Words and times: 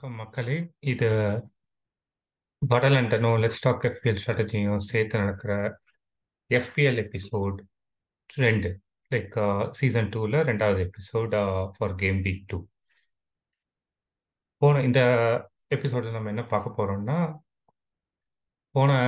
வணக்கம் 0.00 0.20
மக்களே. 0.22 0.56
இது 0.90 1.06
வடலண்டனும் 2.62 3.38
லெட்ஸ் 3.42 3.62
டாக் 3.64 3.86
எஃபிஎல் 3.88 4.20
ஸ்ட்ராட்டஜியும் 4.22 4.84
சேர்த்து 4.88 5.18
நடக்கிற 5.18 5.52
எஃபிஎல் 6.50 7.00
எபிசோட் 7.04 7.56
ரெண்டு 8.34 8.70
லைக் 9.10 9.34
சீசன் 9.78 10.10
2ல 10.16 10.44
2வது 10.50 10.84
episode 10.86 11.34
for 11.78 11.96
game 12.02 12.20
week 12.26 12.46
two 12.46 12.60
போன 14.62 14.84
இந்த 14.88 15.02
எபிசோடில் 15.76 16.16
நம்ம 16.18 16.32
என்ன 16.34 16.46
பார்க்க 16.54 16.76
போகிறோம்னா 16.78 17.18
போன 18.74 19.00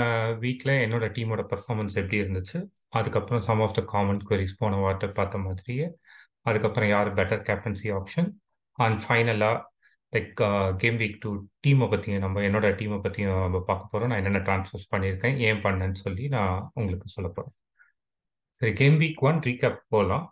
வீக்கில் 0.44 0.76
என்னோட 0.86 1.14
டீமோட 1.18 1.44
பெர்ஃபார்மன்ஸ் 1.54 1.98
எப்படி 2.02 2.22
இருந்துச்சு? 2.24 2.60
அதுக்கப்புறம் 2.88 3.46
some 3.50 3.64
of 3.66 3.78
the 3.80 3.84
common 3.94 4.22
queries 4.28 4.60
போன 4.62 4.82
வார்த்தை 4.86 5.10
பார்த்த 5.20 5.46
மாதிரியே, 5.46 5.88
அதுக்கப்புறம் 6.42 6.94
யார் 6.96 7.14
பெட்டர் 7.14 7.46
கேப்டன்சி 7.48 7.88
ஆப்ஷன் 7.98 8.30
அண்ட் 8.78 9.00
ஃபைனலாக 9.08 9.68
லைக் 10.12 10.40
கேம் 10.82 10.98
வீக் 11.02 11.20
டூ 11.24 11.30
டீமை 11.64 11.86
பற்றியும் 11.92 12.24
நம்ம 12.24 12.42
என்னோட 12.48 12.68
டீமை 12.80 12.98
பற்றியும் 13.04 13.36
நம்ம 13.44 13.60
பார்க்க 13.70 13.92
போகிறோம் 13.92 14.10
நான் 14.10 14.20
என்னென்ன 14.22 14.42
ட்ரான்ஸ்ஃபர்ஸ் 14.48 14.90
பண்ணியிருக்கேன், 14.94 15.38
ஏன் 15.48 15.62
பண்ணேன்னு 15.66 15.98
சொல்லி 16.06 16.24
நான் 16.36 16.54
உங்களுக்கு 16.78 17.14
சொல்ல 17.16 17.28
போகிறேன் 17.36 17.56
சரி 18.62 18.72
கேம் 18.80 18.98
வீக் 19.02 19.22
ஒன் 19.28 19.40
ரீகேப் 19.48 19.80
போகலாம் 19.94 20.26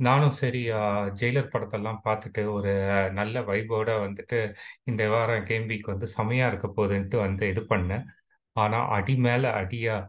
நானும் 0.00 0.34
சரி 0.40 0.60
ஜெயிலர் 1.20 1.52
படத்தெல்லாம் 1.52 2.02
பார்த்துட்டு 2.04 2.42
ஒரு 2.56 2.72
நல்ல 3.18 3.40
வைபோட 3.48 3.88
வந்துட்டு 4.04 4.38
இந்த 4.90 5.02
வாரம் 5.14 5.46
கேம் 5.48 5.66
வீக் 5.70 5.92
வந்து 5.92 6.08
செமையாக 6.16 6.50
இருக்க 6.50 6.68
போகுதுன்ட்டு 6.76 7.16
வந்து 7.26 7.44
இது 7.52 7.62
பண்ணேன். 7.72 8.04
ஆனால் 8.56 8.86
அடி 8.96 9.14
மேலே 9.26 9.48
அடியாக 9.60 10.06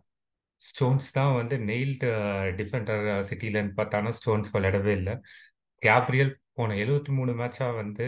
ஸ்டோன்ஸ் 0.61 1.09
தான் 1.17 1.33
வந்து 1.39 1.55
நெயில்டு 1.69 2.09
டிஃபெண்டர் 2.59 3.03
சிட்டிலன்னு 3.29 3.73
பார்த்தாலும் 3.79 4.15
ஸ்டோன்ஸ் 4.19 4.53
விளையாடவே 4.55 4.93
இல்லை. 4.99 5.15
கேப்ரியல் 5.81 6.31
போன 6.59 6.75
எழுபத்தி 6.83 7.11
மூணு 7.17 7.31
மேட்சாக 7.41 7.75
வந்து 7.81 8.05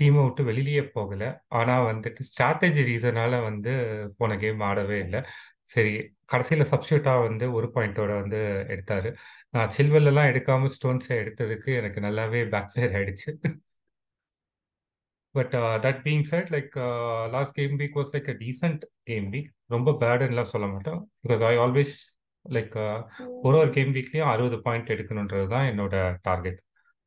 டீமை 0.00 0.20
விட்டு 0.26 0.42
வெளியிலேயே 0.50 0.84
போகல. 0.98 1.24
ஆனால் 1.60 1.86
வந்துட்டு 1.90 2.28
ஸ்ட்ராட்டஜி 2.30 2.84
ரீசனால 2.90 3.42
வந்து 3.48 3.74
போன 4.18 4.36
கேம் 4.44 4.64
ஆடவே 4.70 4.98
இல்லை 5.06 5.22
சரி 5.74 5.92
கடைசியில் 6.32 6.70
சப்ஸ்டியூட்டாக 6.70 7.24
வந்து 7.26 7.44
ஒரு 7.58 7.66
பாயிண்டோட 7.74 8.12
வந்து 8.22 8.40
எடுத்தாரு. 8.74 9.10
நான் 9.56 9.74
சில்வெல்லாம் 9.76 10.30
எடுக்காமல் 10.32 10.74
ஸ்டோன்ஸை 10.76 11.14
எடுத்ததுக்கு 11.22 11.70
எனக்கு 11.80 12.00
நல்லாவே 12.06 12.40
பேக் 12.54 12.72
ஃபேர் 12.74 12.96
ஆயிடுச்சு. 12.98 13.30
But 15.34 15.54
that 15.84 16.02
being 16.06 16.26
said 16.30 16.50
like 16.54 16.74
last 17.34 17.56
game 17.60 17.74
week 17.80 17.96
was 18.00 18.12
like 18.16 18.28
a 18.32 18.36
decent 18.42 18.82
game 19.10 19.26
week. 19.34 19.48
ரொம்ப 19.74 19.92
பேடுன்னுலாம் 20.02 20.52
சொல்ல 20.54 20.66
மாட்டேன். 20.74 21.00
பிகாஸ் 21.24 21.44
ஐ 21.52 21.54
ஆல்வேஸ் 21.64 21.96
லைக் 22.44 22.76
ஒரு 23.46 23.56
ஒரு 23.62 23.70
கேம் 23.78 23.92
வீக்லேயும் 23.96 24.30
அறுபது 24.34 24.58
பாயிண்ட் 24.66 24.92
எடுக்கணுன்றது 24.94 25.46
தான் 25.54 25.68
என்னோட 25.72 25.94
டார்கெட். 26.28 26.60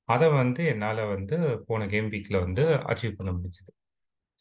அதை 0.09 0.27
வந்து 0.41 0.61
என்னால் 0.73 1.01
வந்து 1.15 1.37
போன 1.67 1.87
கேம் 1.93 2.09
வீக்கில் 2.13 2.43
வந்து 2.45 2.63
அச்சீவ் 2.91 3.17
பண்ண 3.19 3.31
முடிஞ்சது. 3.31 3.71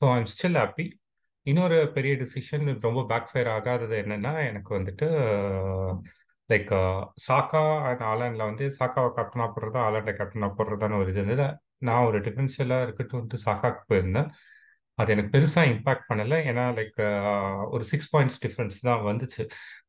ஸோ 0.03 0.05
ஐம் 0.17 0.31
ஸ்டில் 0.35 0.59
ஹாப்பி 0.63 0.87
இன்னொரு 1.47 1.79
பெரிய 1.97 2.13
டிசிஷன் 2.23 2.67
ரொம்ப 2.87 3.01
பேக் 3.11 3.31
ஃபயர் 3.31 3.51
ஆகாதது 3.57 3.97
என்னென்னா 4.05 4.33
எனக்கு 4.51 4.71
வந்துட்டு 4.79 5.07
லைக் 6.51 6.73
சாக்கா 7.27 7.63
அண்ட் 7.89 8.03
ஆலண்டில் 8.11 8.49
வந்து 8.51 8.65
சாக்காவை 8.79 9.11
கேப்டனாக 9.17 9.49
போடுறதா, 9.55 9.81
ஹாலண்ட 9.87 10.13
கேப்டனாக 10.19 10.53
போடுறதான்னு 10.59 11.01
ஒரு 11.01 11.11
இது 11.11 11.21
இருந்தது. 11.23 11.47
நான் 11.79 12.07
ஒரு 12.09 12.19
டிஃப்ரென்ஷியலாக 12.21 12.85
இருக்கட்டும் 12.87 13.19
வந்துட்டு 13.21 13.45
சாக்காக்கு 13.47 13.83
போயிருந்தேன். 13.91 14.29
அது 14.99 15.13
எனக்கு 15.15 15.33
பெருசாக 15.35 15.71
இம்பாக்ட் 15.73 16.07
பண்ணலை 16.11 16.37
ஏன்னா 16.51 16.63
லைக் 16.79 16.99
ஒரு 17.75 17.85
சிக்ஸ் 17.91 18.11
பாயிண்ட்ஸ் 18.15 18.39
டிஃப்ரென்ஸ் 18.45 18.79
தான் 18.89 19.03
வந்துச்சு. 19.09 19.43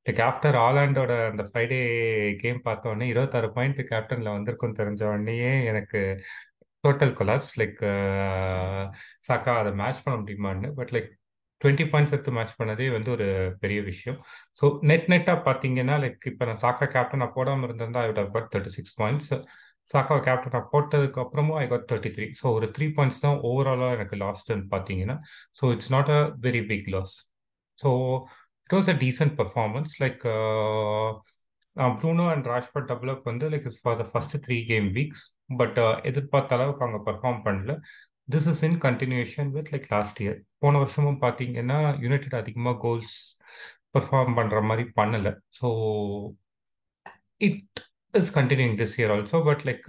லைக் 0.08 0.22
ஆஃப்டர் 0.28 0.58
ஆலாண்டோட 0.66 1.14
அந்த 1.32 1.44
ஃப்ரைடே 1.50 1.80
கேம் 2.42 2.60
பார்த்த 2.68 2.92
உடனே 2.92 3.06
26 3.14 3.50
பாயிண்ட் 3.58 3.80
கேப்டனில் 3.92 4.36
வந்திருக்கும்னு 4.38 4.80
தெரிஞ்ச 4.82 5.02
உடனேயே 5.12 5.52
எனக்கு 5.72 6.02
டோட்டல் 6.84 7.14
கொலாப்ஸ். 7.20 7.54
லைக் 7.62 7.80
சாக்கா 9.28 9.54
அதை 9.62 9.72
மேட்ச் 9.82 10.04
பண்ண 10.06 10.16
முடியுமான்னு. 10.24 10.70
பட் 10.80 10.92
லைக் 10.96 11.10
20 11.62 11.86
பாயிண்ட்ஸ் 11.94 12.14
எடுத்து 12.16 12.36
மேட்ச் 12.38 12.58
பண்ணதே 12.60 12.88
வந்து 12.98 13.10
ஒரு 13.16 13.28
பெரிய 13.64 13.80
விஷயம். 13.92 14.18
ஸோ 14.60 14.66
நெட் 14.92 15.08
நெட்டாக 15.14 15.40
பார்த்தீங்கன்னா, 15.48 15.96
லைக் 16.04 16.28
இப்போ 16.32 16.46
நான் 16.50 16.62
சாக்கா 16.66 16.88
கேப்டன் 16.96 17.24
நான் 17.24 17.38
போடாமல் 17.38 17.68
இருந்திருந்தா 17.70 18.02
I 18.04 18.10
would 18.12 18.22
have 18.24 18.34
got 18.36 18.52
36 18.56 18.94
points. 19.02 19.32
சாக்காவ 19.94 20.18
கேப்டனா 20.28 20.60
போட்டதுக்கு 20.74 21.20
அப்புறமும் 21.24 21.58
ஐ 21.62 21.66
காட் 21.72 21.86
33. 21.92 22.28
ஸோ 22.40 22.46
ஒரு 22.58 22.68
த்ரீ 22.76 22.88
பாயிண்ட்ஸ் 22.98 23.22
தான் 23.26 23.38
ஓவராலாக 23.50 23.96
எனக்கு 23.98 24.16
லாஸ்ட்டுன்னு 24.24 24.68
பார்த்தீங்கன்னா. 24.74 25.16
So 25.60 25.72
it's 25.76 25.92
not 25.96 26.12
a 26.18 26.20
very 26.48 26.62
big 26.72 26.90
loss. 26.96 27.16
So 27.80 27.90
it 28.70 28.76
was 28.78 28.92
a 28.94 28.98
decent 29.06 29.36
performance. 29.42 29.94
Like 30.04 30.24
Bruno 32.02 32.26
and 32.34 32.46
Rashford 32.54 32.90
double 32.92 33.12
வந்து 33.30 33.48
like 33.54 33.68
for 33.84 33.98
the 34.02 34.06
first 34.12 34.36
three 34.46 34.58
game 34.72 34.88
weeks. 34.98 35.26
But 35.62 35.78
எதிர்பார்த்த 36.12 36.58
அளவுக்கு 36.58 36.84
அவங்க 36.86 37.00
பெர்ஃபார்ம் 37.10 37.42
பண்ணல. 37.48 37.74
This 38.34 38.48
is 38.52 38.64
in 38.68 38.78
continuation 38.86 39.50
with 39.56 39.70
like 39.74 39.88
last 39.96 40.20
year. 40.24 40.40
போன 40.64 40.78
வருஷமும் 40.84 41.22
பார்த்தீங்கன்னா, 41.26 41.78
United 42.06 42.40
அதிகமாக 42.42 42.78
goals 42.86 43.18
perform 43.96 44.34
பண்ணுற 44.40 44.58
மாதிரி 44.70 44.84
பண்ணலை 45.00 45.32
so 45.60 45.68
it 47.48 47.80
it's 48.20 48.36
continuing 48.40 48.76
this 48.82 48.96
year 49.00 49.14
also. 49.16 49.38
But 49.50 49.64
like 49.70 49.88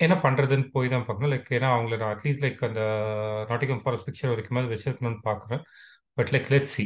என்ன 0.00 0.14
பண்றதுன்னு 0.24 0.66
போய் 0.74 0.90
தான் 0.94 1.04
பார்க்கணும். 1.06 1.32
லைக் 1.34 1.48
ஏன்னா 1.56 1.68
அவங்கள 1.76 1.96
நான் 2.02 2.12
அட்லீஸ்ட் 2.14 2.44
லைக் 2.46 2.60
அந்த 2.68 2.82
நாட்டிகம் 3.50 3.82
ஃபாரஸ்ட் 3.84 4.08
பிக்சர் 4.08 4.32
வரைக்குமாவது 4.32 4.72
வச்சிருக்கணும்னு 4.74 5.20
பார்க்குறேன். 5.28 5.62
But 6.18 6.30
like 6.34 6.50
let 6.54 6.72
see. 6.76 6.84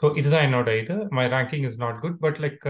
So 0.00 0.06
இதுதான் 0.20 0.44
என்னோட 0.48 0.70
இது. 0.82 0.94
My 1.16 1.24
ranking 1.34 1.66
is 1.68 1.78
not 1.84 1.98
good. 2.04 2.18
But 2.24 2.38
like 2.44 2.62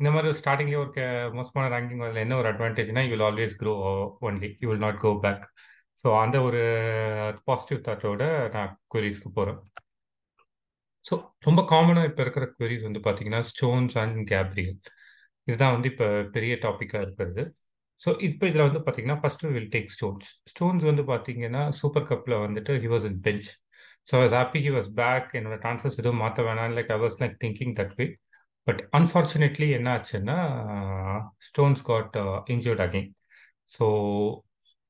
இந்த 0.00 0.08
மாதிரி 0.14 0.32
ஸ்டார்ட்டிங்லயே 0.40 0.80
ஒரு 0.84 1.04
மோசமான 1.38 1.66
ரேங்கிங் 1.74 2.02
வரதுல 2.04 2.24
என்ன 2.26 2.36
ஒரு 2.42 2.48
அட்வான்டேஜ்னா, 2.52 3.02
you 3.06 3.12
will 3.14 3.26
always 3.28 3.56
grow 3.62 3.74
only. 4.28 4.50
You 4.62 4.68
will 4.70 4.84
not 4.86 5.02
go 5.06 5.12
back. 5.26 5.44
So 6.02 6.08
அந்த 6.24 6.36
ஒரு 6.48 6.60
uh, 7.28 7.40
பாசிட்டிவ் 7.48 7.80
தாட்டோட 7.88 8.22
நான் 8.54 8.72
குவரிஸ்க்கு 8.94 9.30
போறேன். 9.38 9.60
ஸோ 11.04 11.14
ரொம்ப 11.46 11.60
காமனாக 11.72 12.08
இப்போ 12.10 12.22
இருக்கிற 12.24 12.44
குவரிஸ் 12.56 12.86
வந்து 12.88 13.00
பார்த்தீங்கன்னா, 13.06 13.40
ஸ்டோன்ஸ் 13.52 13.96
அண்ட் 14.02 14.18
கேப்ரியல். 14.32 14.76
இதுதான் 15.48 15.74
வந்து 15.76 15.88
இப்போ 15.92 16.06
பெரிய 16.36 16.54
டாப்பிக்காக 16.64 17.04
இருக்கிறது. 17.06 17.42
ஸோ 18.00 18.10
இப்போ 18.28 18.44
இதில் 18.50 18.66
வந்து 18.68 18.80
பார்த்தீங்கன்னா, 18.84 19.18
first 19.22 19.44
will 19.56 19.70
take 19.74 19.92
Stones. 19.96 20.28
Stones 20.52 20.84
வந்து 20.90 21.02
பார்த்தீங்கன்னா, 21.12 21.62
சூப்பர் 21.80 22.06
கப்பில் 22.10 22.36
வந்துட்டு 22.46 22.74
he 22.84 22.90
was 22.94 23.06
in 23.10 23.20
bench. 23.26 23.48
So 24.08 24.12
I 24.18 24.20
was 24.24 24.36
happy 24.38 24.60
he 24.66 24.70
was 24.76 24.90
back. 25.00 25.28
என்னோட 25.40 25.56
ட்ரான்ஸ்ஃபர்ஸ் 25.64 25.98
எதுவும் 26.02 26.22
மாற்ற 26.24 26.42
வேணாம் 26.48 26.76
like 26.78 26.92
I 26.96 26.98
was 27.04 27.18
like 27.22 27.36
thinking 27.44 27.74
that 27.80 27.94
way. 28.00 28.06
But 28.66 28.80
unfortunately 28.98 29.68
என்ன 29.78 29.88
ஆச்சுன்னா, 29.96 30.38
Stones 31.48 31.82
got 31.90 32.16
injured 32.54 32.82
again 32.86 33.10
so 33.70 33.84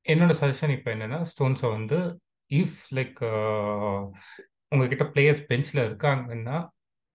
என்னோட 0.05 0.33
சஜஷன் 0.41 0.73
இப்போ 0.77 0.89
என்னன்னா, 0.95 1.19
ஸ்டோன்ஸை 1.31 1.69
வந்து 1.77 1.99
இஃப் 2.51 2.79
லைக் 2.91 3.19
uh, 3.33 3.99
உங்ககிட்ட 4.73 5.05
பிளேயர்ஸ் 5.13 5.47
பெஞ்சில் 5.51 5.85
இருக்காங்கன்னா, 5.87 6.57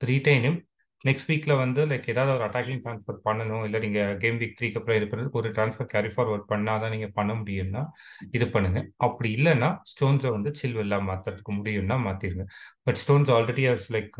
ரீடெயின் 0.00 0.66
நெக்ஸ்ட் 1.06 1.28
வீக்ல 1.30 1.52
வந்து 1.56 1.80
லைக் 1.86 2.06
ஏதாவது 2.08 2.32
ஒரு 2.36 2.44
அட்டாக்கிங் 2.46 2.80
ட்ரான்ஸ்ஃபர் 2.84 3.18
பண்ணணும். 3.24 3.64
இல்லை 3.64 3.78
நீங்க 3.80 4.00
கேம் 4.22 4.38
வீக் 4.40 4.56
த்ரீக்கு 4.60 4.78
அப்புறம் 4.80 4.98
இது 4.98 5.28
ஒரு 5.32 5.48
ட்ரான்ஸ்ஃபர் 5.50 5.90
கேரி 5.92 6.10
ஃபார்வர்ட் 6.14 6.46
பண்ணால் 6.48 6.80
தான் 6.80 6.90
நீங்க 6.90 7.08
பண்ண 7.18 7.32
முடியும்னா, 7.32 7.82
இது 8.30 8.48
பண்ணுங்க. 8.48 8.80
அப்படி 8.96 9.30
இல்லைன்னா 9.38 9.68
ஸ்டோன்ஸை 9.92 10.30
வந்து 10.36 10.52
சில்வெல்லா 10.62 10.98
மாத்துறதுக்கு 11.10 11.54
முடியும்னா 11.60 11.98
மாத்திருங்க. 12.08 12.46
But 12.82 13.00
Stones 13.04 13.32
already 13.36 13.66
has 13.72 13.88
like 13.96 14.18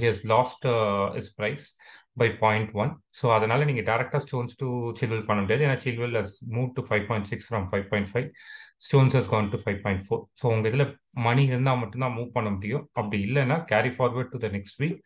he 0.00 0.06
has 0.10 0.24
lost 0.34 0.66
his 1.16 1.32
price 1.34 1.66
by 2.16 2.28
0.1. 2.40 2.90
So 3.18 3.26
அதனால 3.36 3.64
நீங்கள் 3.68 3.86
டேரெக்டாக 3.90 4.20
ஸ்டோன்ஸ் 4.24 4.56
டூ 4.60 4.68
சில்வெல் 5.00 5.26
பண்ண 5.28 5.40
முடியாது. 5.42 5.64
ஏன்னா 5.68 5.78
Chilwell 5.84 6.16
has 6.20 6.34
moved 6.56 6.74
to 6.76 6.82
5.6 6.90 7.40
from 7.46 7.66
5.5. 7.72 8.26
Stones 8.86 9.16
has 9.18 9.30
gone 9.32 9.50
to 9.52 9.58
5.4. 9.64 10.20
So 10.40 10.44
உங்கள் 10.54 10.70
இதில் 10.72 10.86
மணி 11.26 11.44
இருந்தால் 11.44 11.80
மட்டும்தான் 11.82 12.16
மூவ் 12.18 12.30
பண்ண 12.36 12.50
முடியும். 12.50 12.84
அப்படி 12.92 13.18
இல்லைன்னா 13.28 13.58
carry 13.72 13.92
forward 13.96 14.32
to 14.34 14.40
the 14.46 14.50
next 14.56 14.80
week. 14.84 14.98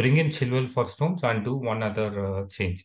Bring 0.00 0.20
in 0.24 0.34
Chilwell 0.40 0.70
for 0.74 0.90
Stones 0.94 1.24
and 1.30 1.44
do 1.48 1.54
one 1.72 1.82
other 1.90 2.18
change. 2.58 2.82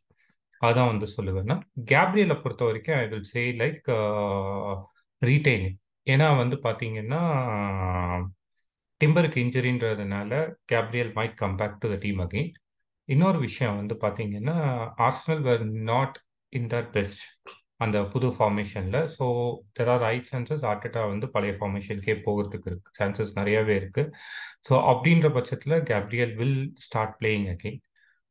அதான் 0.62 0.92
வந்து 0.94 1.08
சொல்லுவேன்னா 1.18 1.56
கேப்ரியலை 1.92 2.36
பொறுத்த 2.42 2.64
வரைக்கும் 2.70 2.98
I 2.98 3.06
will 3.08 3.30
say 3.34 3.44
like 3.62 3.88
retaining 5.22 5.78
ஏன்னா 6.08 6.28
வந்து 6.42 6.56
பார்த்தீங்கன்னா, 6.64 7.20
டிம்பருக்கு 9.02 9.38
இன்ஜுரின்றதுனால 9.46 10.32
Gabriel 10.72 11.12
might 11.18 11.36
come 11.42 11.56
back 11.60 11.78
to 11.82 11.88
the 11.94 11.96
team 11.96 12.20
again. 12.26 12.50
இன்னொரு 13.14 13.40
விஷயம் 13.40 13.80
வந்து 13.82 13.96
பார்த்தீங்கன்னா, 14.04 14.56
Arsenal 15.08 15.42
were 15.48 15.64
not 15.92 16.18
in 16.54 16.70
their 16.74 16.90
best 16.96 17.24
அந்த 17.84 17.98
புது 18.14 18.28
ஃபார்மேஷனில் 18.36 19.00
so 19.16 19.26
there 19.78 19.90
are 19.94 20.04
high 20.10 20.16
chances 20.30 20.66
Arteta 20.72 21.04
வந்து 21.14 21.28
பழைய 21.36 21.54
ஃபார்மேஷனுக்கே 21.60 22.16
போகிறதுக்கு 22.26 22.70
இருக்கு. 22.72 22.90
சான்சஸ் 23.00 23.32
நிறையாவே 23.40 23.76
இருக்கு. 23.82 24.04
ஸோ 24.68 24.74
அப்படின்ற 24.92 25.30
பட்சத்தில் 25.38 25.78
Gabriel 25.92 26.34
will 26.42 26.60
start 26.86 27.16
playing 27.22 27.48
again 27.56 27.80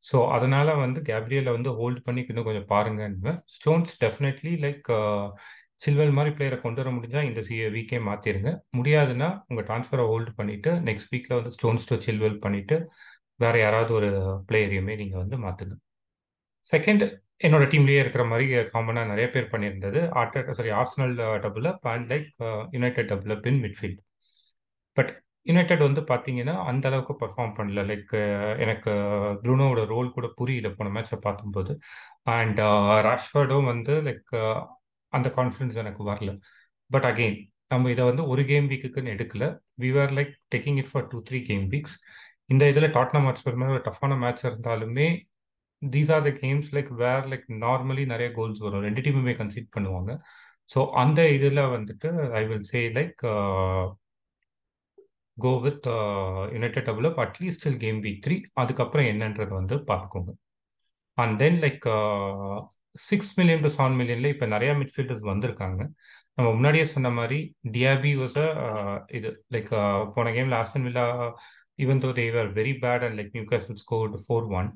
so 0.05 0.17
அதனால 0.35 0.69
வந்து 0.75 0.99
கேப்ரியலை 1.09 1.51
வந்து 1.57 1.71
ஹோல்ட் 1.79 1.99
பண்ணி 2.05 2.21
இன்னும் 2.29 2.47
கொஞ்சம் 2.47 2.69
பாருங்கன்னுவேன். 2.71 3.39
ஸ்டோன்ஸ் 3.55 3.93
டெஃபினெட்லி 4.03 4.53
லைக் 4.65 4.87
சில்வெல் 5.83 6.15
மாதிரி 6.17 6.31
பிளேயரை 6.37 6.57
கொண்டு 6.63 6.79
வர 6.81 6.89
முடிஞ்சால் 6.95 7.27
இந்த 7.27 7.41
சி 7.47 7.55
வீக்கே 7.75 7.99
மாற்றிடுங்க 8.07 8.49
முடியாதுன்னா, 8.77 9.29
உங்கள் 9.49 9.65
ட்ரான்ஸ்ஃபரை 9.69 10.05
ஹோல்ட் 10.11 10.31
பண்ணிவிட்டு 10.39 10.71
நெக்ஸ்ட் 10.89 11.11
வீக்கில் 11.13 11.37
வந்து 11.39 11.53
ஸ்டோன்ஸ் 11.57 11.87
டு 11.91 11.95
சில்வெல் 12.07 12.37
பண்ணிவிட்டு 12.45 12.77
வேற 13.43 13.55
யாராவது 13.65 13.91
ஒரு 13.99 14.09
பிளேயரையுமே 14.49 14.95
நீங்க 15.01 15.17
வந்து 15.23 15.37
மாத்துங்க. 15.45 15.75
செகண்ட் 16.67 17.03
என்னோட 17.45 17.63
டீம்லேயே 17.71 18.01
இருக்கிற 18.03 18.23
மாதிரி 18.31 18.45
காமனாக 18.73 19.11
நிறைய 19.11 19.27
பேர் 19.35 19.51
பண்ணியிருந்தது. 19.53 19.99
ஆட்ட 20.19 20.53
sorry 20.57 20.71
Arsenal 20.81 21.15
double 21.45 21.67
band 21.85 22.07
like 22.13 22.29
United 22.77 23.11
double 23.13 23.33
up 23.35 23.47
in 23.51 23.61
midfield 23.65 24.01
but 24.97 25.11
United 25.49 25.85
வந்து 25.87 26.01
பார்த்தீங்கன்னா 26.09 26.55
அந்த 26.69 26.85
அளவுக்கு 26.89 27.13
பர்ஃபார்ம் 27.21 27.55
பண்ணல. 27.59 27.83
லைக் 27.91 28.11
uh, 28.23 28.51
எனக்கு 28.63 28.91
ப்ரூனோட 29.43 29.85
ரோல் 29.93 30.13
கூட 30.15 30.27
புரியல 30.39 30.69
போன 30.79 30.91
மேட்சை 30.97 31.17
பார்க்கும்போது 31.27 31.73
அண்ட் 32.37 32.59
ராஷ்வர்டும் 33.07 33.65
uh, 33.65 33.71
வந்து 33.71 33.95
லைக் 34.07 34.33
uh, 34.43 34.59
அந்த 35.13 35.29
கான்ஃபிடன்ஸ் 35.37 35.79
எனக்கு 35.83 36.03
வரல. 36.11 36.33
பட் 36.91 37.07
அகெயின் 37.11 37.39
நம்ம 37.71 37.89
இதை 37.93 38.03
வந்து 38.05 38.23
ஒரு 38.33 38.43
கேம் 38.45 38.69
வீக்குக்குன்னு 38.71 39.13
எடுக்கல. 39.15 39.45
We 39.81 39.89
are 40.03 40.13
like 40.19 40.33
taking 40.55 40.79
it 40.81 40.91
for 40.91 41.07
two 41.07 41.19
three 41.29 41.39
game 41.49 41.65
weeks 41.73 41.97
இந்த 42.51 42.63
இதில் 42.71 42.93
டாட்னா 42.95 43.19
மேட்ச் 43.25 43.43
மாதிரி 43.45 43.75
ஒரு 43.77 43.83
டஃப்பான 43.89 44.17
மேட்ச் 44.23 44.45
இருந்தாலுமே 44.49 45.07
these 45.81 46.11
are 46.15 46.25
the 46.27 46.31
games 46.43 46.69
like 46.77 46.89
where 47.03 47.27
like 47.31 47.45
normally 47.65 48.03
நிறைய 48.13 48.29
கோல்ஸ் 48.37 48.63
வரும். 48.65 48.85
ரெண்டு 48.87 49.01
டீமுமே 49.05 49.33
கன்சீட் 49.41 49.73
பண்ணுவாங்க. 49.77 50.11
ஸோ 50.69 50.79
அந்த 51.03 51.21
இதில் 51.37 51.61
வந்துட்டு 51.75 52.09
I 52.39 52.43
will 52.49 52.67
say 52.73 52.81
like 52.97 53.21
go 55.37 55.51
with 55.65 55.87
United 56.55 56.87
develop 56.89 57.19
at least 57.25 57.63
till 57.65 57.81
game 57.85 57.99
week 58.05 58.21
three 58.25 58.35
அதுக்கப்புறம் 58.63 59.09
என்னன்றது 59.13 59.53
வந்து 59.59 59.75
பார்த்துக்கோங்க. 59.89 60.31
And 61.17 61.35
then 61.43 61.59
like 61.65 61.85
six 63.07 63.33
million 63.39 63.63
to 63.65 63.69
seven 63.77 63.97
மில்லியன்ல 63.99 64.31
இப்போ 64.33 64.45
நிறைய 64.55 64.71
மிட்ஃபீல்டர்ஸ் 64.81 65.25
வந்திருக்காங்க. 65.31 65.81
நம்ம 66.37 66.49
முன்னாடியே 66.57 66.85
சொன்ன 66.95 67.09
மாதிரி 67.19 67.39
டியாபி 67.75 68.11
வாஸ் 68.21 68.37
uh, 68.41 68.97
இது 69.17 69.29
லைக் 69.55 69.71
uh, 69.81 69.99
போன 70.15 70.31
கேம்ல 70.37 70.59
Aston 70.61 70.87
Villa 70.89 71.05
even 71.81 72.01
though 72.03 72.09
they're 72.19 72.49
very 72.57 72.73
bad 72.83 73.05
and 73.07 73.17
like 73.19 73.33
Newcastle 73.51 73.79
scored 73.83 74.19
four 74.23 74.47
one 74.59 74.69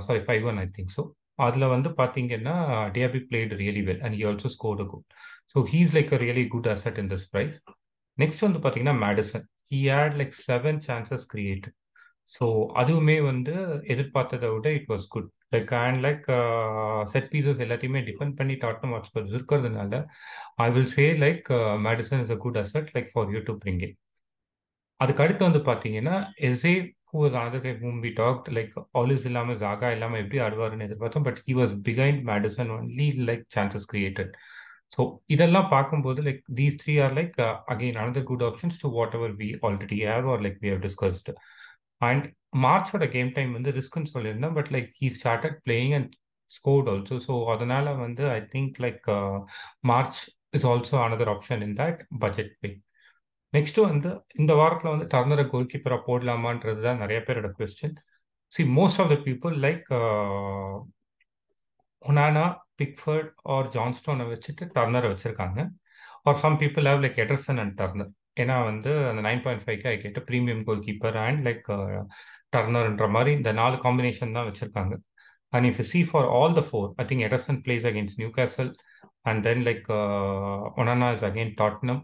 sorry 0.00 0.22
five 0.26 0.44
one 0.50 0.58
I 0.58 0.66
think 0.76 0.92
so 0.96 1.02
அதில் 1.38 1.72
வந்து 1.74 1.90
பார்த்தீங்கன்னா 2.00 2.54
Diaby 2.96 3.20
played 3.28 3.52
really 3.60 3.82
well 3.88 4.02
and 4.04 4.16
he 4.18 4.24
also 4.24 4.48
scored 4.56 4.84
good 4.92 5.06
so 5.54 5.60
he's 5.72 5.92
like 5.96 6.12
a 6.12 6.20
really 6.24 6.44
good 6.48 6.70
asset 6.74 6.98
in 6.98 7.10
this 7.12 7.28
price 7.32 7.54
next 8.18 8.44
வந்து 8.46 8.60
பார்த்தீங்கன்னா 8.60 8.96
Maddison 9.04 9.44
he 9.72 9.80
had 9.90 10.16
like 10.20 10.34
seven 10.44 10.80
chances 10.88 11.26
create 11.32 11.68
so 12.32 12.46
அதுவுமே 12.80 13.16
வந்து 13.22 13.54
எதிர்பார்த்ததை 13.94 14.48
விட 14.54 14.68
it 14.78 14.90
was 14.90 15.06
good 15.14 15.30
like 15.54 15.72
and 15.78 16.00
like 16.06 16.26
set 17.12 17.30
pieces 17.32 17.62
எல்லாத்தையுமே 17.66 18.00
depend 18.10 18.36
பண்ணி 18.38 18.54
Tottenham 18.64 18.92
Hotspurs 18.94 19.34
இருக்கிறதுனால 19.36 20.02
I 20.58 20.68
will 20.70 20.92
say 20.96 21.06
like 21.24 21.48
Maddison 21.86 22.22
is 22.24 22.34
a 22.36 22.38
good 22.44 22.60
asset 22.62 22.90
like 22.96 23.10
for 23.14 23.32
you 23.34 23.40
to 23.48 23.54
bring 23.64 23.82
it 23.88 23.96
அதுக்கு 25.00 25.22
அடுத்து 25.24 25.48
வந்து 25.48 25.60
பார்த்தீங்கன்னா 25.68 26.16
SA 26.48 26.72
who 27.10 27.20
was 27.22 27.36
another 27.40 27.62
guy 27.62 27.72
whom 27.80 28.00
we 28.04 28.10
talk 28.16 28.48
like 28.56 28.72
Alice 29.00 29.26
இல்லாமல் 29.30 29.58
ஜாகா 29.62 29.88
இல்லாமல் 29.90 30.20
எப்படி 30.22 30.38
ஆடுவார்னு 30.46 30.86
எதிர்பார்த்தோம் 30.88 31.26
but 31.28 31.40
he 31.46 31.54
was 31.60 31.72
behind 31.88 32.20
Maddison 32.30 32.70
only 32.76 33.08
like 33.28 33.44
chances 33.56 33.86
created 33.92 34.32
so 34.92 35.02
இதெல்லாம் 35.34 35.68
பார்க்கும்போது 35.72 36.20
like 36.28 36.42
these 36.58 36.78
three 36.82 36.94
are 37.04 37.14
like 37.18 37.34
again 37.74 37.98
another 38.02 38.28
good 38.30 38.44
options 38.48 38.78
to 38.82 38.88
whatever 39.18 39.34
we 39.40 39.48
already 39.68 39.98
have 40.06 40.28
or 40.32 40.42
like 40.46 40.58
we 40.64 40.70
have 40.70 40.82
discussed 40.86 41.30
and 42.00 42.26
மார்ச்சோட 42.64 43.06
game 43.16 43.30
time 43.36 43.50
வந்து 43.58 43.72
ரிஸ்க்குன்னு 43.78 44.12
சொல்லியிருந்தேன் 44.14 44.54
but 44.58 44.70
like 44.76 44.90
he 45.00 45.08
started 45.18 45.58
playing 45.66 45.94
and 45.98 46.12
scored 46.52 46.88
also 46.92 47.16
so 47.26 47.34
அதனால 47.54 47.92
வந்து 47.96 48.24
I 48.30 48.40
think 48.54 48.78
like 48.84 49.04
March 49.90 50.20
is 50.58 50.66
also 50.66 50.96
another 51.04 51.32
option 51.34 51.62
in 51.66 51.76
that 51.80 52.00
budget 52.18 52.54
pick 52.62 52.80
next 53.52 53.80
வந்து 53.88 54.10
இந்த 54.40 54.52
வாரத்தில் 54.60 54.92
வந்து 54.92 55.06
டர்னரை 55.14 55.44
கோல் 55.52 55.70
கீப்பராக 55.72 56.02
போடலாமான்றது 56.08 56.80
தான் 56.86 57.00
நிறைய 57.02 57.20
பேரோட 57.26 57.48
question 57.58 57.96
see 58.52 58.62
most 58.78 59.00
of 59.02 59.10
the 59.12 59.16
people 59.26 59.54
like 59.66 59.86
Onana 62.02 62.44
Pickford 62.80 63.32
or 63.54 63.66
ஜான்ஸ்டோனை 63.76 64.24
வச்சுட்டு 64.32 64.64
டர்னரை 64.76 65.08
வச்சுருக்காங்க. 65.12 65.58
Or 66.28 66.40
some 66.44 66.56
people 66.62 66.88
have 66.90 67.02
like 67.04 67.18
Ederson 67.24 67.60
and 67.62 67.74
Turner 67.80 68.10
ஏன்னா 68.42 68.56
வந்து 68.70 68.90
அந்த 69.10 69.20
நைன் 69.26 69.42
பாயிண்ட் 69.44 69.64
ஃபைவ்க்கு 69.64 69.88
ஐ 69.92 69.96
கேட்ட 70.02 70.20
premium 70.28 70.62
goal 70.68 70.84
keeper 70.86 71.16
and 71.26 71.40
like 71.48 71.66
டர்னர்ன்ற 72.54 73.06
மாதிரி 73.16 73.30
இந்த 73.38 73.50
நாலு 73.60 73.76
காம்பினேஷன் 73.84 74.36
தான் 74.36 74.48
வச்சுருக்காங்க. 74.48 74.94
And 75.52 75.66
if 75.70 75.82
see 75.92 76.00
for 76.10 76.28
all 76.38 76.54
the 76.58 76.62
four 76.68 76.88
I 77.02 77.04
think 77.10 77.24
Ederson 77.28 77.58
plays 77.66 77.86
against 77.90 78.20
Newcastle 78.38 78.70
and 79.30 79.42
then 79.48 79.62
like 79.68 79.88
Onana 80.82 81.08
is 81.16 81.26
again 81.30 81.52
Tottenham 81.60 82.02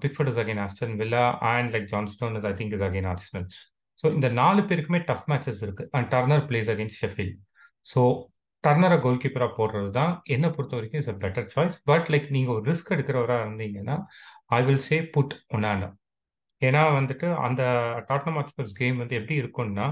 Pickford 0.00 0.28
is 0.28 0.36
again 0.36 0.58
Aston 0.58 0.94
Villa 0.96 1.24
and 1.52 1.70
like 1.74 1.88
Johnstone 1.92 2.36
is 2.36 2.44
I 2.44 2.54
think 2.54 2.72
is 2.72 2.82
again 2.82 3.06
Arsenal 3.06 3.46
so 4.04 4.06
இந்த 4.12 4.28
நாலு 4.28 4.62
பேருக்குமே 4.62 4.98
tough 5.04 5.28
matches 5.30 5.62
இருக்குது 5.66 5.90
and 5.92 6.08
Turner 6.14 6.46
plays 6.48 6.70
against 6.70 7.00
Sheffield 7.04 7.34
so 7.86 8.02
டர்னரை 8.64 9.00
கோல் 9.00 9.20
கீப்பராக 9.22 9.52
போடுறது 9.56 9.90
தான். 9.90 10.22
என்னை 10.26 10.48
பொறுத்த 10.50 10.76
வரைக்கும் 10.76 11.00
is 11.00 11.08
a 11.08 11.16
better 11.18 11.46
choice 11.46 11.82
but 11.84 12.08
like 12.10 12.26
நீங்கள் 12.30 12.54
ஒரு 12.54 12.64
ரிஸ்க் 12.70 12.92
எடுக்கிறவராக 12.94 13.44
இருந்தீங்கன்னா 13.46 13.96
ஐ 14.48 14.64
வில் 14.64 14.82
சே 14.88 15.02
புட் 15.06 15.34
ஒன்னான 15.48 15.90
ஏன்னா 16.62 16.82
வந்துட்டு 16.92 17.36
அந்த 17.36 17.62
டாட்னம் 18.08 18.36
ஆக்ஸ்பர்ஸ் 18.36 18.72
கேம் 18.72 18.96
வந்து 18.96 19.16
எப்படி 19.16 19.36
இருக்கும்னா 19.42 19.86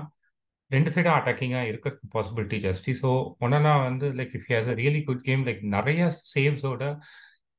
ரெண்டு 0.71 0.91
சைடும் 0.91 1.17
அட்டாக்கிங்காக 1.17 1.69
இருக்க 1.69 1.89
பாசிபிலிட்டி 2.15 2.59
ஜாஸ்தி 2.59 2.93
ஸோ 3.03 3.11
ஒன்னா 3.41 3.73
வந்து 3.83 4.07
like 4.13 4.35
if 4.35 4.49
has 4.51 4.69
a 4.69 4.75
really 4.75 5.03
good 5.05 5.23
game 5.23 5.45
like 5.47 5.63
நிறைய 5.69 6.03
சேவ்ஸோட 6.35 6.85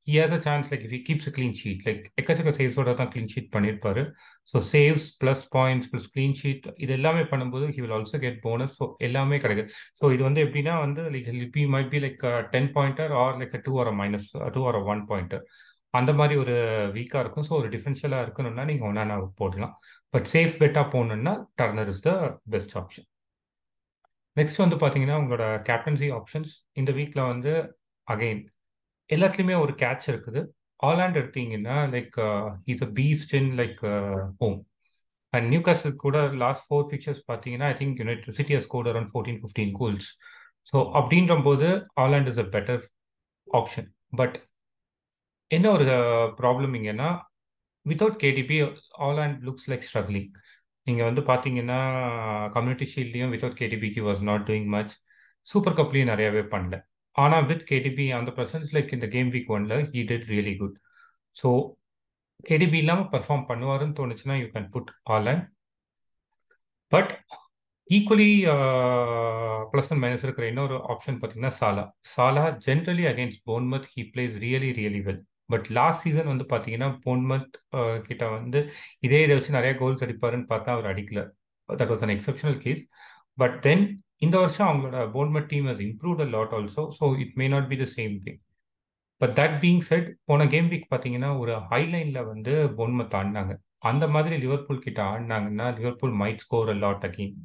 he 0.07 0.15
has 0.19 0.33
a 0.37 0.39
chance 0.47 0.67
like 0.71 0.83
if 0.85 0.93
he 0.95 0.99
keeps 1.07 1.27
a 1.29 1.31
sheet 1.61 1.83
like 1.87 2.03
எக்கச்சக்க 2.21 2.51
சேவ்ஸோட 2.59 2.91
தான் 2.99 3.09
க்ளீன் 3.13 3.29
ஷீட் 3.33 3.49
பண்ணியிருப்பாரு 3.55 4.01
so 4.47 4.57
saves 4.71 5.07
plus 5.21 5.43
points 5.55 5.89
plus 5.91 6.09
clean 6.13 6.35
sheet 6.41 6.67
இது 6.85 6.93
எல்லாமே 6.99 7.23
பண்ணும்போது 7.31 7.67
he 7.75 7.81
will 7.83 7.95
also 7.97 8.19
get 8.25 8.39
bonus 8.47 8.75
so 8.79 8.87
எல்லாமே 9.07 9.37
கிடைக்குது. 9.45 9.69
ஸோ 9.99 10.11
இது 10.15 10.21
வந்து 10.27 10.43
எப்படின்னா 10.45 10.75
வந்து 10.85 11.03
like 11.15 11.29
be 11.55 11.63
might 11.75 11.89
be 11.93 12.01
like 12.05 12.25
ten 12.55 12.69
pointer 12.77 13.13
or 13.23 13.37
like 13.41 13.55
two 13.67 13.73
or 13.83 13.91
minus 14.01 14.29
two 14.57 14.63
or 14.71 14.79
one 14.93 15.03
pointer 15.11 15.43
அந்த 15.93 16.11
மாதிரி 16.19 16.35
ஒரு 16.43 16.55
வீக்காக 16.95 17.21
இருக்கும். 17.23 17.45
ஸோ 17.49 17.53
ஒரு 17.61 17.69
டிஃபென்ஷியலாக 17.75 18.25
இருக்கணும்னா 18.25 18.63
நீங்கள் 18.71 18.89
ஒன்னா 18.89 19.17
போடலாம். 19.41 19.73
பட் 20.13 20.27
சேஃப் 20.33 20.55
பெட்டாக 20.63 20.87
போகணுன்னா 20.95 21.33
Turner 21.61 21.91
is 21.93 22.03
the 22.07 22.11
best 22.55 22.75
option 22.81 23.07
next 24.37 24.61
வந்து 24.61 24.77
பார்த்தீங்கன்னா 24.81 25.17
உங்களோட 25.21 25.45
கேப்டன்சி 25.69 26.07
ஆப்ஷன்ஸ் 26.17 26.53
இந்த 26.81 26.91
வீக்கில் 26.97 27.29
வந்து 27.31 27.51
அகெயின் 28.07 28.41
எல்லாத்துலேயுமே 29.09 29.55
ஒரு 29.63 29.73
கேட்ச் 29.83 30.07
இருக்குது. 30.11 30.41
ஆலாண்ட் 30.79 31.17
எடுத்தீங்கன்னா 31.21 31.75
like 31.95 32.15
is 32.73 32.83
a 32.87 32.89
beast 32.99 33.33
in 33.39 33.51
like 33.59 33.79
home 34.41 34.57
and 35.33 35.47
Newcastle 35.67 35.93
கூட 36.05 36.17
லாஸ்ட் 36.43 36.65
ஃபோர் 36.67 36.87
பிக்சர்ஸ் 36.91 37.21
பார்த்தீங்கன்னா 37.29 37.67
I 37.73 37.75
think 37.81 37.99
United 38.01 38.25
City 38.39 38.57
score 38.67 38.89
around 38.91 39.11
fourteen 39.13 39.39
fifteen 39.41 39.73
goals 39.79 40.09
so 40.71 40.77
அப்படின்ற 40.99 41.35
போது 41.47 41.67
Haaland 42.03 42.29
is 42.31 42.41
a 42.43 42.47
better 42.55 42.83
option 43.47 43.87
but 44.21 44.37
என்ன 45.51 45.65
ஒரு 45.75 45.85
ப்ராப்ளம் 46.39 46.75
இங்கன்னா 46.79 47.09
without 47.85 48.19
KDB 48.23 48.57
Haaland 49.25 49.37
looks 49.47 49.67
like 49.71 49.87
struggling 49.89 50.29
நீங்கள் 50.87 51.07
வந்து 51.09 51.21
பார்த்தீங்கன்னா 51.29 51.79
கம்யூனிட்டி 52.55 52.87
ஷீல்ட்லேயும் 52.93 53.31
without 53.33 53.59
கேடிபிக்கு 53.61 54.01
was 54.07 54.23
not 54.29 54.45
doing 54.49 54.69
much 54.75 54.93
super 55.47 55.77
கப்லேயும் 55.79 56.11
நிறையாவே 56.13 56.43
பண்ணல. 56.53 56.75
ஆனால் 57.15 57.45
வித் 57.45 57.65
கேடிபி 57.69 58.05
அந்த 58.11 58.31
பர்சன்ஸ் 58.31 58.71
லைக் 58.75 58.93
இந்த 58.93 59.07
கேம் 59.07 59.29
வீக் 59.31 59.51
ஒன்ல 59.55 59.75
he 59.91 60.01
did 60.11 60.29
really 60.33 60.53
good 60.57 60.77
so 61.35 61.49
KDB 62.43 62.77
இல்லாமல் 62.77 63.11
பர்ஃபார்ம் 63.11 63.45
பண்ணுவாருன்னு 63.49 63.97
தோணுச்சுன்னா 63.99 64.37
you 64.41 64.47
can 64.55 64.69
put 64.71 64.89
Haaland 65.27 65.45
but 66.91 67.11
equally 67.89 68.31
plus 69.71 69.89
and 69.91 70.01
minus 70.03 70.25
இருக்கிற 70.25 70.45
இன்னொரு 70.47 70.75
ஆப்ஷன் 70.93 71.17
பார்த்தீங்கன்னா 71.17 71.53
Salah 71.59 71.83
Salah 72.15 72.43
generally 72.67 73.05
against 73.11 73.43
Bournemouth 73.49 73.87
he 73.93 74.03
plays 74.13 74.35
really 74.45 74.69
really 74.79 75.01
well 75.07 75.21
but 75.49 75.67
last 75.71 76.03
season 76.03 76.31
வந்து 76.33 76.45
பார்த்தீங்கன்னா 76.51 76.89
Bournemouth 77.03 77.57
கிட்ட 78.03 78.23
வந்து 78.29 78.59
இதே 78.99 79.19
இதை 79.23 79.33
வச்சு 79.35 79.51
நிறைய 79.51 79.73
கோல்ஸ் 79.75 80.03
அடிப்பாருன்னு 80.05 80.47
பார்த்தா 80.53 80.71
அவர் 80.75 80.89
அடிக்கல. 80.93 81.21
That 81.69 81.91
was 81.91 82.03
an 82.07 82.15
exceptional 82.15 82.57
case 82.65 82.81
but 83.37 83.57
then 83.61 83.85
இந்த 84.21 84.35
வருஷம் 84.39 84.67
அவங்களோட 84.67 84.99
Bournemouth 85.13 85.49
team 85.49 85.67
has 85.69 85.83
improved 85.85 86.21
a 86.21 86.29
lot 86.35 86.53
also 86.53 86.83
so 86.97 87.05
it 87.23 87.33
may 87.35 87.47
not 87.47 87.69
be 87.71 87.77
the 87.77 87.87
same 87.95 88.13
thing 88.25 88.39
but 89.21 89.33
that 89.37 89.55
being 89.61 89.83
said 89.89 90.07
போன 90.25 90.47
கேம் 90.47 90.67
வீக் 90.71 90.89
பார்த்தீங்கன்னா 90.91 91.29
ஒரு 91.41 91.53
ஹைலைனில் 91.69 92.21
வந்து 92.25 92.53
போன்மத் 92.77 93.15
ஆடினாங்க. 93.19 93.53
அந்த 93.83 94.05
மாதிரி 94.07 94.35
லிவர்பூல் 94.37 94.83
கிட்ட 94.85 94.99
ஆடினாங்கன்னா 95.11 95.67
Liverpool 95.77 96.15
might 96.21 96.43
score 96.45 96.69
a 96.69 96.77
lot 96.77 97.05
again 97.05 97.35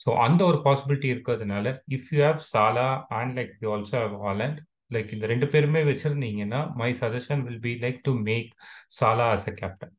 so 0.00 0.10
அந்த 0.24 0.40
ஒரு 0.44 0.58
பாசிபிலிட்டி 0.66 1.08
இருக்கிறதுனால 1.14 1.66
if 1.96 2.08
you 2.12 2.20
have 2.24 2.40
Salah 2.52 2.86
and 3.18 3.32
like 3.38 3.52
you 3.62 3.68
also 3.74 3.96
have 4.04 4.16
Haaland 4.24 4.58
like 4.90 5.10
இந்த 5.12 5.26
ரெண்டு 5.26 5.46
பேருமே 5.48 5.82
வச்சுருந்தீங்கன்னா 5.90 6.60
my 6.76 6.90
suggestion 7.00 7.42
will 7.46 7.62
be 7.62 7.72
like 7.84 8.00
to 8.04 8.14
make 8.22 8.50
Salah 8.98 9.26
as 9.36 9.48
a 9.48 9.54
captain 9.60 9.94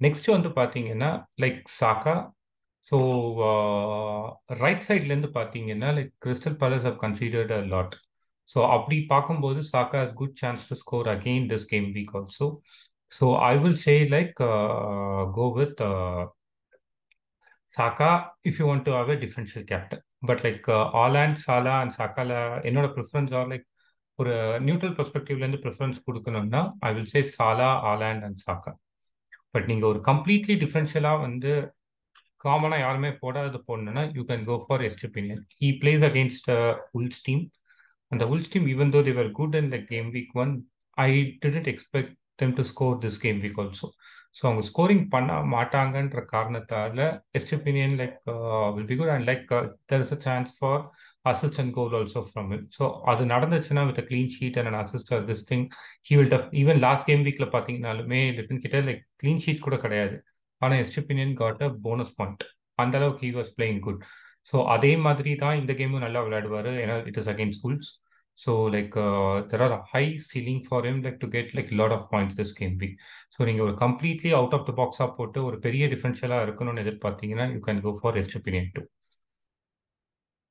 next 0.00 0.28
வந்து 0.30 0.50
பார்த்தீங்கன்னா 0.58 1.10
like 1.40 1.60
Saka 1.80 2.14
so 2.86 2.96
right 4.62 4.86
சைட்லேருந்து 4.86 5.30
பார்த்தீங்கன்னா 5.34 5.88
like 5.96 6.12
Crystal 6.24 6.56
Palace 6.62 6.86
have 6.88 6.98
considered 7.02 7.52
a 7.52 7.62
lot 7.66 7.94
so 8.48 8.60
அப்படி 8.76 8.96
பார்க்கும்போது 9.06 9.60
Saka 9.72 9.98
has 10.02 10.14
good 10.14 10.36
chance 10.40 10.62
to 10.70 10.76
score 10.82 11.08
again 11.08 11.46
this 11.50 11.66
game 11.66 11.88
week 11.96 12.14
also 12.20 12.46
so 13.12 13.26
I 13.46 13.54
will 13.58 13.80
say 13.84 13.94
like 14.08 14.34
go 15.36 15.46
with 15.58 15.80
Saka 17.70 18.10
if 18.42 18.58
you 18.60 18.66
want 18.66 18.86
to 18.86 18.92
have 18.92 19.10
a 19.10 19.18
differential 19.24 19.66
captain 19.66 20.02
but 20.26 20.42
like 20.46 20.64
Haaland 21.02 21.38
Salah 21.44 21.74
and 21.82 21.94
சாக்கால 21.98 22.32
என்னோட 22.64 22.88
preference 22.96 23.32
are 23.32 23.48
like 23.48 23.66
ஒரு 24.18 24.32
neutral 24.60 24.94
பெர்ஸ்பெக்டிவ்லேருந்து 24.96 25.60
preference 25.60 25.98
கொடுக்கணும்னா 26.06 26.62
I 26.80 26.90
will 26.94 27.10
say 27.12 27.20
Salah 27.36 27.68
Haaland 27.90 28.24
and 28.24 28.40
Saka 28.46 28.72
but 29.50 29.68
நீங்கள் 29.68 29.90
ஒரு 29.90 30.00
completely 30.08 30.56
டிஃப்ரென்ஷியலாக 30.56 31.20
வந்து 31.20 31.52
காமனாக 32.44 32.84
யாருமே 32.84 33.10
போடாத 33.22 33.60
போடணுன்னா 33.68 34.04
you 34.16 34.22
can 34.30 34.44
go 34.50 34.56
for 34.64 34.84
Estupinan 34.88 35.42
he 35.60 35.70
plays 35.82 36.04
against 36.10 36.50
Wolves 36.98 37.22
team 37.28 37.42
அந்த 38.12 38.24
Wolves 38.32 38.52
team 38.52 38.68
even 38.74 38.94
though 38.94 39.02
they're 39.08 39.30
good 39.40 39.58
in 39.60 39.70
like 39.74 39.88
game 39.94 40.08
week 40.16 40.34
one 40.44 40.52
I 40.98 41.10
didn't 41.44 41.70
expect 41.74 42.14
them 42.42 42.54
to 42.58 42.64
score 42.72 42.96
this 43.04 43.20
game 43.24 43.40
week 43.44 43.60
also 43.64 43.88
so 44.38 44.42
அவங்க 44.48 44.62
scoring 44.68 45.04
பண்ண 45.14 45.30
மாட்டாங்கன்ற 45.54 46.20
காரணத்தால் 46.32 47.00
Estupinan 47.38 47.94
like 48.00 48.16
will 48.74 48.88
be 48.90 48.96
good 49.00 49.12
and 49.14 49.26
like 49.30 49.44
there 49.90 50.02
is 50.04 50.14
a 50.16 50.18
chance 50.26 50.52
for 50.58 50.82
assist 51.30 51.60
and 51.62 51.72
goal 51.78 51.96
also 52.00 52.20
from 52.28 52.50
it 52.56 52.66
so 52.78 52.84
அது 53.12 53.22
நடந்துச்சுன்னா 53.34 53.84
with 53.88 54.02
clean 54.10 54.32
sheet 54.36 54.58
and 54.62 54.78
assist 54.82 55.12
or 55.16 55.24
this 55.30 55.44
thing 55.50 55.64
he 56.08 56.16
will 56.20 56.32
dub 56.34 56.48
even 56.62 56.80
last 56.86 57.06
game 57.10 57.24
வீக்ல 57.28 57.48
பார்த்தீங்கனாலுமே 57.56 58.22
Lytton 58.38 58.62
கிட்ட 58.66 58.80
like 58.88 59.02
clean 59.22 59.42
sheet 59.46 59.66
கூட 59.68 59.78
கிடையாது. 59.86 60.16
ஆனால் 60.60 60.80
Estupinan 60.84 61.34
got 61.40 61.62
a 61.66 61.70
bonus 61.86 62.14
point 62.18 62.44
அந்த 62.78 62.94
அளவுக்கு 62.98 63.24
he 63.26 63.32
was 63.38 63.52
playing 63.58 63.80
good 63.86 64.02
so 64.50 64.56
அதே 64.74 64.92
மாதிரி 65.06 65.32
தான் 65.42 65.58
இந்த 65.62 65.72
கேமும் 65.80 66.04
நல்லா 66.06 66.20
விளையாடுவார். 66.26 66.70
ஏன்னா 66.84 66.96
it 67.10 67.18
is 67.22 67.30
against 67.32 67.60
schools 67.60 67.90
so 68.38 68.52
like 68.74 68.94
there 69.50 69.64
are 69.66 69.74
high 69.92 70.04
ceiling 70.28 70.62
for 70.68 70.86
M 70.90 71.00
like 71.06 71.18
to 71.24 71.28
get 71.34 71.50
like 71.58 71.72
lot 71.80 71.94
of 71.96 72.06
points 72.12 72.38
this 72.40 72.54
game 72.60 72.76
week 72.82 72.96
so 73.36 73.40
நீங்கள் 73.48 73.66
ஒரு 73.66 73.74
கம்ப்ளீட்லி 73.84 74.30
அவுட் 74.38 74.56
ஆஃப் 74.58 74.66
த 74.68 74.74
பாக்ஸாக 74.80 75.10
போட்டு 75.18 75.40
ஒரு 75.48 75.58
பெரிய 75.66 75.86
டிஃபரன்ஷியலாக 75.94 76.46
இருக்கணும்னு 76.46 76.84
எதிர்பார்த்தீங்கன்னா 76.86 77.46
you 77.54 77.60
can 77.68 77.82
go 77.86 77.92
for 78.00 78.18
Estupinan 78.22 78.70
too 78.76 78.82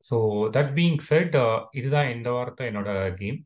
so 0.03 0.17
that 0.57 0.73
being 0.77 0.99
said 1.09 1.35
இதுதான் 1.79 2.09
இந்த 2.15 2.29
வாரத்தை 2.37 2.65
என்னோட 2.71 2.91
கேம் 3.21 3.39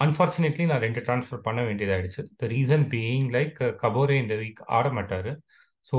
அன்ஃபார்ச்சுனேட்லி 0.00 0.64
நான் 0.68 0.84
ரெண்டு 0.84 1.00
ட்ரான்ஸ்ஃபர் 1.06 1.46
பண்ண 1.46 1.60
வேண்டியதாயிடுச்சு. 1.62 2.22
த 2.40 2.46
ரீசன் 2.52 2.84
பீயிங் 2.92 3.26
லைக் 3.34 3.58
கபோரே 3.82 4.16
இந்த 4.24 4.34
வீக் 4.42 4.60
ஆட 4.76 4.88
மாட்டார் 4.98 5.30
ஸோ 5.86 5.98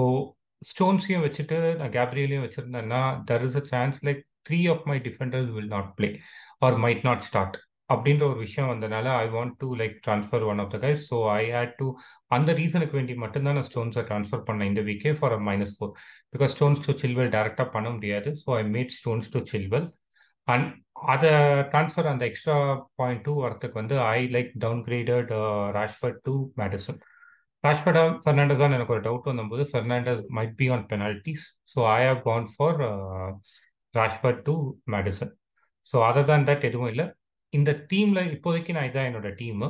ஸ்டோன்ஸையும் 0.61 1.25
வச்சுட்டு 1.25 1.57
நான் 1.79 1.95
கேப்ரியலையும் 1.97 2.45
வச்சுருந்தேன்னா 2.45 3.01
there 3.29 3.45
is 3.47 3.59
a 3.61 3.65
chance 3.73 3.99
like 4.07 4.21
three 4.47 4.59
of 4.73 4.85
my 4.89 4.97
defenders 5.07 5.51
will 5.55 5.73
not 5.75 5.91
play 5.97 6.09
or 6.65 6.77
might 6.85 7.03
not 7.09 7.25
start 7.29 7.57
அப்படின்ற 7.89 8.23
ஒரு 8.31 8.39
விஷயம் 8.39 8.69
வந்தனால 8.71 9.07
I 9.23 9.25
want 9.33 9.55
to 9.61 9.67
like 9.79 9.95
transfer 10.05 10.43
one 10.51 10.59
of 10.63 10.71
the 10.73 10.77
guys 10.83 11.01
so 11.09 11.17
I 11.31 11.41
had 11.55 11.73
to 11.79 11.87
அந்த 12.31 12.53
ரீசனுக்கு 12.59 12.97
வேண்டி 12.99 13.15
மட்டும்தான் 13.23 13.57
நான் 13.59 13.67
ஸ்டோன்ஸை 13.69 14.03
ட்ரான்ஸ்ஃபர் 14.09 14.45
பண்ணேன் 14.49 14.69
இந்த 14.71 14.83
வீக்கே 14.89 15.11
for 15.19 15.35
a 15.37 15.41
minus 15.49 15.73
four 15.77 15.91
because 16.33 16.53
Stones 16.55 16.83
to 16.85 16.93
Chilwell 17.03 17.33
டேரெக்டாக 17.35 17.67
பண்ண 17.75 17.89
முடியாது. 17.89 18.31
So 18.43 18.49
I 18.59 18.63
made 18.75 18.93
Stones 18.99 19.31
to 19.35 19.41
Chilwell 19.53 19.89
and 20.47 20.67
அதை 21.13 21.31
ட்ரான்ஸ்ஃபர் 21.71 22.11
அந்த 22.11 22.23
எக்ஸ்ட்ரா 22.25 22.55
பாயிண்ட் 22.95 23.23
டூ 23.25 23.33
வரத்துக்கு 23.43 23.79
வந்து 23.81 23.95
I 24.09 24.19
like 24.35 24.51
down 24.57 24.83
graded 24.87 25.31
Rashford 25.77 26.21
to 26.23 26.33
Madison 26.61 26.99
ராஷ்பர்டா 27.63 28.03
Fernandes 28.23 28.61
தான் 28.61 28.75
எனக்கு 28.77 28.95
ஒரு 28.95 29.03
டவுட் 29.07 29.27
வந்தபோது. 29.31 29.63
Fernandes 29.71 30.21
might 30.37 30.55
be 30.61 30.67
on 30.75 30.85
penalties 30.91 31.43
so 31.73 31.79
I 31.95 31.99
have 32.09 32.21
gone 32.29 32.47
for 32.53 32.79
Rashford 33.93 34.41
to 34.47 34.55
Madison 34.95 35.31
so 35.85 35.97
அதை 36.09 36.21
தான் 36.31 36.45
தட் 36.49 36.65
எதுவும் 36.69 36.91
இல்லை. 36.93 37.05
இந்த 37.53 37.71
டீமில் 37.91 38.31
இப்போதைக்கு 38.35 38.71
நான் 38.75 38.87
இதான் 38.89 39.07
என்னோட 39.09 39.29
team 39.41 39.67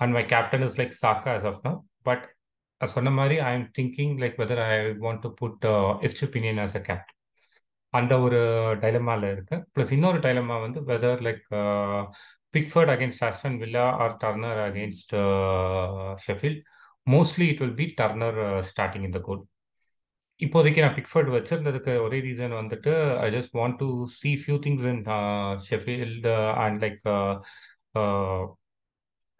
and 0.00 0.14
my 0.16 0.24
captain 0.32 0.64
is 0.66 0.78
like 0.80 0.94
Saka 1.02 1.32
as 1.38 1.48
of 1.50 1.62
now 1.66 1.72
but 2.08 2.24
சொன்ன 2.80 3.10
மாதிரி 3.18 3.36
I 3.48 3.50
am 3.54 3.66
thinking 3.78 4.14
like 4.22 4.36
whether 4.42 4.62
I 4.66 4.72
want 5.04 5.22
to 5.24 5.30
put 5.40 5.66
Estupinan 6.08 6.60
as 6.64 6.76
a 6.80 6.82
captain 6.88 7.18
அந்த 7.94 8.12
ஒரு 8.26 8.38
டைலமாவில் 8.82 9.26
இருக்கு 9.32 9.56
ப்ளஸ் 9.74 9.92
இன்னொரு 9.96 10.18
டைலமா 10.26 10.56
வந்து 10.64 10.80
whether 10.90 11.22
like 11.26 11.42
Pickford 12.54 12.92
against 12.94 13.24
Aston 13.28 13.58
Villa 13.62 13.84
or 14.02 14.16
Turner 14.22 14.60
against 14.68 15.14
Sheffield 16.26 16.58
mostly 17.06 17.46
it 17.52 17.60
will 17.62 17.78
be 17.80 17.86
Turner 18.00 18.38
starting 18.70 19.06
இந்த 19.08 19.20
goal 19.28 19.42
இப்போதைக்கு 20.40 20.82
நான் 20.84 20.96
Pickford 20.98 21.30
வச்சிருந்ததுக்கு 21.34 21.92
ஒரே 22.04 22.18
ரீசன் 22.26 22.54
வந்துட்டு 22.60 22.92
I 23.26 23.28
just 23.36 23.54
want 23.58 23.78
to 23.82 23.88
see 24.18 24.30
few 24.42 24.56
things 24.64 24.86
in 24.92 25.02
Sheffield 25.68 26.26
and 26.64 26.78
like 26.84 27.02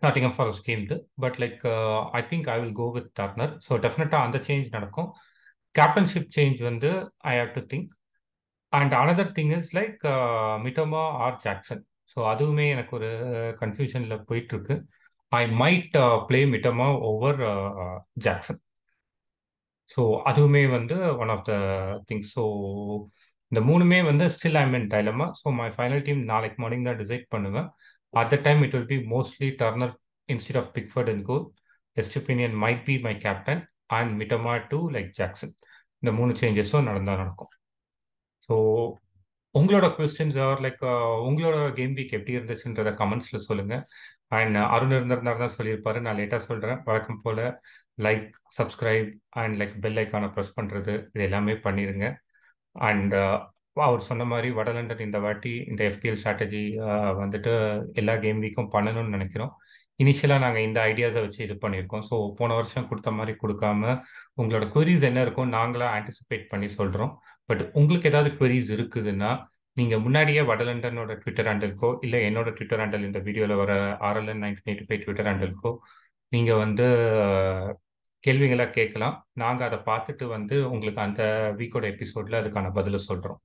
Nottingham 0.02 0.36
Forest 0.36 0.64
கேம்து 0.68 0.96
but 1.24 1.36
like 1.42 1.60
I 2.18 2.22
think 2.30 2.48
I 2.54 2.56
will 2.62 2.76
go 2.80 2.86
with 2.96 3.10
Turner 3.20 3.52
so 3.66 3.72
டெஃபினட்டாக 3.84 4.26
அந்த 4.26 4.38
change 4.48 4.68
நடக்கும். 4.76 5.10
Captainship 5.74 6.32
change 6.36 6.60
வந்து 6.70 6.90
I 7.32 7.34
have 7.40 7.52
to 7.58 7.62
think 7.72 7.90
and 8.72 8.94
another 9.02 9.32
thing 9.38 9.52
is 9.58 9.70
like 9.78 10.00
Mitoma 10.64 11.04
or 11.24 11.38
Jackson 11.44 11.82
so 12.12 12.18
அதுவுமே 12.32 12.66
எனக்கு 12.74 12.92
ஒரு 12.98 13.10
கன்ஃபியூஷனில் 13.62 14.24
போயிட்டுருக்கு. 14.30 14.76
I 15.32 15.42
might 15.60 15.94
play 16.28 16.40
Mitoma 16.52 16.86
over 17.10 17.40
Jackson 18.24 18.60
so 19.90 20.02
அதுவுமே 20.30 20.62
வந்து 20.76 20.96
one 21.22 21.32
of 21.34 21.46
the 21.48 21.52
things 22.08 22.30
so 22.36 22.42
இந்த 23.52 23.60
மூணுமே 23.68 23.98
வந்து 24.10 24.24
still 24.34 24.58
I 24.62 24.66
mean 24.74 24.86
dilemma 24.92 25.26
so 25.40 25.46
my 25.60 25.68
final 25.76 26.04
team 26.06 26.20
நாளைக்கு 26.32 26.58
மார்னிங் 26.62 26.86
தான் 26.88 27.00
டிசைட் 27.02 27.26
பண்ணுவேன். 27.34 27.68
At 28.14 28.30
the 28.34 28.36
time 28.46 28.60
it 28.66 28.74
will 28.76 28.90
be 28.92 28.98
mostly 29.14 29.48
Turner 29.62 29.94
instead 30.28 30.60
of 30.60 30.70
Pickford 30.76 31.10
and 31.12 31.24
goal 31.30 31.44
Estupinan 31.96 32.56
might 32.64 32.82
be 32.88 32.94
my 33.06 33.14
captain 33.24 33.62
and 33.98 34.12
Mitoma 34.20 34.54
to 34.70 34.78
like 34.96 35.10
Jackson 35.20 35.54
இந்த 36.02 36.12
மூணு 36.18 36.32
சேஞ்சஸும் 36.42 36.88
நடந்தால் 36.90 37.20
நடக்கும். 37.22 37.52
So 38.46 38.54
உங்களோட 39.54 39.86
questions 39.96 40.38
are 40.46 40.60
like 40.64 40.82
உங்களோட 41.28 41.56
கேம் 41.78 41.94
வீக் 41.98 42.14
எப்படி 42.18 42.36
இருந்துச்சுன்றத 42.36 42.90
கமெண்ட்ஸில் 43.00 43.46
சொல்லுங்கள் 43.48 43.82
அண்ட் 44.38 44.56
uh, 44.58 44.66
அருண் 44.74 44.94
இருந்திருந்தார் 44.96 45.42
தான் 45.42 45.56
சொல்லியிருப்பாரு. 45.56 45.98
நான் 46.04 46.18
லேட்டாக 46.20 46.42
சொல்கிறேன் 46.48 46.78
வழக்கம் 46.86 47.20
போல் 47.24 47.42
like 48.06 48.26
subscribe 48.58 49.10
and 49.42 49.56
like 49.60 49.74
bell 49.84 50.00
ஐக்கானை 50.02 50.28
ப்ரெஸ் 50.36 50.56
பண்ணுறது 50.58 50.94
இது 51.14 51.24
எல்லாமே 51.28 51.56
பண்ணிடுங்க 51.66 52.06
அண்ட் 52.76 53.14
uh, 53.22 53.36
அவர் 53.88 54.08
சொன்ன 54.08 54.24
மாதிரி 54.32 54.48
வடலண்டன் 54.56 55.04
இந்த 55.08 55.18
வாட்டி 55.26 55.52
இந்த 55.70 55.82
எஃபிஎல் 55.90 56.18
ஸ்ட்ராட்டஜி 56.22 56.64
uh, 56.86 57.12
வந்துட்டு 57.22 57.52
எல்லா 58.02 58.14
கேம் 58.24 58.42
வீக்கும் 58.46 58.72
பண்ணணும்னு 58.76 59.16
நினைக்கிறோம். 59.18 59.52
இனிஷியலாக 60.00 60.42
நாங்கள் 60.44 60.66
இந்த 60.68 60.78
ஐடியாஸை 60.90 61.20
வச்சு 61.24 61.40
இது 61.46 61.54
பண்ணியிருக்கோம். 61.64 62.04
ஸோ 62.10 62.16
போன 62.38 62.54
வருஷம் 62.60 62.88
கொடுத்த 62.90 63.10
மாதிரி 63.18 63.32
கொடுக்காம 63.42 63.82
உங்களோட 64.40 64.66
குவரிஸ் 64.74 65.06
என்ன 65.10 65.20
இருக்கும் 65.26 65.52
நாங்களாக 65.56 65.94
ஆன்டிசிபேட் 65.98 66.46
பண்ணி 66.52 66.68
சொல்கிறோம் 66.78 67.12
பட் 67.52 67.64
உங்களுக்கு 67.80 68.10
ஏதாவது 68.12 68.32
குவரிஸ் 68.40 68.74
இருக்குதுன்னா 68.78 69.32
நீங்கள் 69.76 70.02
முன்னாடியே 70.04 70.42
வடலண்டனோட 70.48 71.12
ட்விட்டர் 71.22 71.48
ஹேண்டலுக்கோ 71.50 71.90
இல்லை 72.06 72.18
என்னோட 72.28 72.48
ட்விட்டர் 72.56 72.80
ஹேண்டல் 72.82 73.06
இந்த 73.08 73.20
வீடியோவில் 73.26 73.60
வர 73.62 73.72
RLN 74.08 74.42
nineteen 74.44 74.70
eighty 74.72 74.86
five 74.88 75.02
Twitter 75.04 75.28
ஹேண்டலுக்கோ 75.30 75.70
நீங்கள் 76.32 76.60
வந்து 76.64 76.86
கேள்விகளை 78.24 78.66
கேட்கலாம். 78.76 79.14
நாங்கள் 79.42 79.66
அதை 79.68 79.78
பார்த்துட்டு 79.88 80.24
வந்து 80.34 80.56
உங்களுக்கு 80.74 81.00
அந்த 81.04 81.22
வீக்கோட 81.58 81.86
எபிசோடில் 81.94 82.38
அதுக்கான 82.40 82.70
பதிலை 82.78 83.00
சொல்கிறோம் 83.08 83.40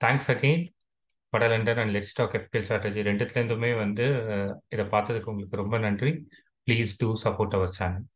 thanks 0.00 0.30
again 0.34 0.64
வடலண்டன் 1.32 1.80
and 1.82 1.94
let's 1.96 2.16
talk 2.20 2.36
FPL 2.38 2.66
strategy 2.68 3.06
ரெண்டுத்துலேருந்துமே 3.10 3.72
வந்து 3.82 4.06
இதை 4.74 4.86
பார்த்ததுக்கு 4.94 5.32
உங்களுக்கு 5.34 5.62
ரொம்ப 5.62 5.78
நன்றி. 5.86 6.12
Please 6.66 6.98
do 7.02 7.10
support 7.24 7.56
our 7.58 7.76
channel 7.78 8.06